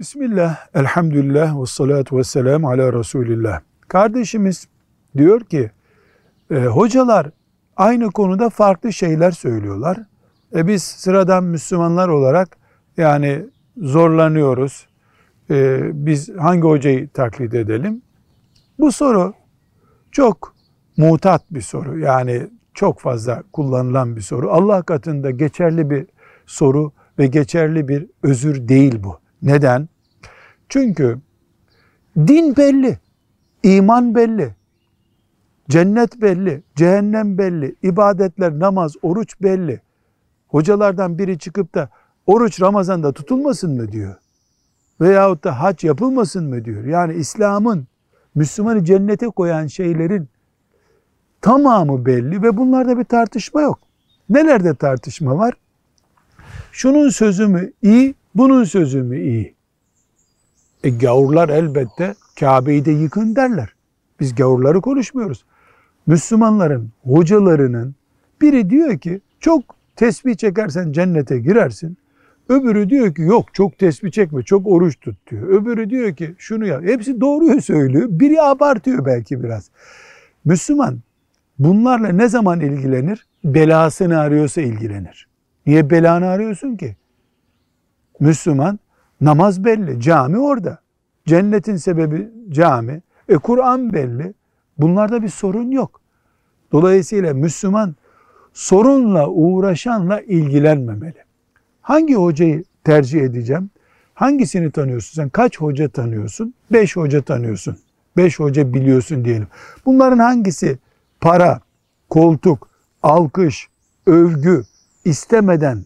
[0.00, 3.60] Bismillah, elhamdülillah ve salatu ve selamu ala Resulillah.
[3.88, 4.68] Kardeşimiz
[5.16, 5.70] diyor ki,
[6.50, 7.30] e, hocalar
[7.76, 9.98] aynı konuda farklı şeyler söylüyorlar.
[10.54, 12.56] E biz sıradan Müslümanlar olarak
[12.96, 13.46] yani
[13.76, 14.86] zorlanıyoruz.
[15.50, 18.02] E, biz hangi hocayı taklit edelim?
[18.78, 19.34] Bu soru
[20.10, 20.54] çok
[20.96, 21.98] mutat bir soru.
[21.98, 24.50] Yani çok fazla kullanılan bir soru.
[24.50, 26.06] Allah katında geçerli bir
[26.46, 29.19] soru ve geçerli bir özür değil bu.
[29.42, 29.88] Neden?
[30.68, 31.18] Çünkü
[32.16, 32.98] din belli,
[33.62, 34.54] iman belli,
[35.68, 39.80] cennet belli, cehennem belli, ibadetler, namaz, oruç belli.
[40.48, 41.88] Hocalardan biri çıkıp da
[42.26, 44.14] oruç Ramazan'da tutulmasın mı diyor.
[45.00, 46.84] Veyahut da hac yapılmasın mı diyor.
[46.84, 47.86] Yani İslam'ın
[48.34, 50.28] Müslümanı cennete koyan şeylerin
[51.40, 53.78] tamamı belli ve bunlarda bir tartışma yok.
[54.28, 55.54] Nelerde tartışma var?
[56.72, 59.54] Şunun sözü mü iyi, bunun sözü mü iyi?
[60.84, 63.74] E gavurlar elbette Kabe'yi de yıkın derler.
[64.20, 65.44] Biz gavurları konuşmuyoruz.
[66.06, 67.94] Müslümanların hocalarının
[68.40, 69.62] biri diyor ki çok
[69.96, 71.96] tesbih çekersen cennete girersin.
[72.48, 75.48] Öbürü diyor ki yok çok tesbih çekme çok oruç tut diyor.
[75.48, 76.82] Öbürü diyor ki şunu yap.
[76.84, 78.06] Hepsi doğruyu söylüyor.
[78.10, 79.70] Biri abartıyor belki biraz.
[80.44, 81.00] Müslüman
[81.58, 83.26] bunlarla ne zaman ilgilenir?
[83.44, 85.28] Belasını arıyorsa ilgilenir.
[85.66, 86.96] Niye belanı arıyorsun ki?
[88.20, 88.78] Müslüman
[89.20, 90.78] namaz belli, cami orada.
[91.26, 93.02] Cennetin sebebi cami.
[93.28, 94.34] E Kur'an belli.
[94.78, 96.00] Bunlarda bir sorun yok.
[96.72, 97.94] Dolayısıyla Müslüman
[98.52, 101.24] sorunla uğraşanla ilgilenmemeli.
[101.82, 103.70] Hangi hocayı tercih edeceğim?
[104.14, 105.22] Hangisini tanıyorsun?
[105.22, 106.54] Sen kaç hoca tanıyorsun?
[106.72, 107.76] Beş hoca tanıyorsun.
[108.16, 109.46] Beş hoca biliyorsun diyelim.
[109.86, 110.78] Bunların hangisi
[111.20, 111.60] para,
[112.08, 112.68] koltuk,
[113.02, 113.68] alkış,
[114.06, 114.64] övgü
[115.04, 115.84] istemeden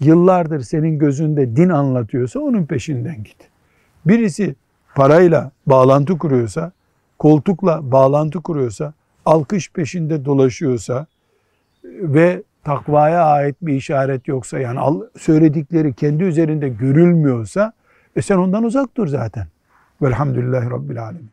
[0.00, 3.36] yıllardır senin gözünde din anlatıyorsa onun peşinden git.
[4.06, 4.54] Birisi
[4.94, 6.72] parayla bağlantı kuruyorsa,
[7.18, 8.92] koltukla bağlantı kuruyorsa,
[9.24, 11.06] alkış peşinde dolaşıyorsa
[11.84, 17.72] ve takvaya ait bir işaret yoksa yani söyledikleri kendi üzerinde görülmüyorsa
[18.16, 19.46] e sen ondan uzak dur zaten.
[20.02, 21.30] Velhamdülillahi Rabbil Alemin.